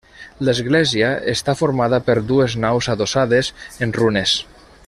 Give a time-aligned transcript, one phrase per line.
[0.47, 3.55] L'església està formada per dues naus adossades,
[3.87, 4.39] en runes.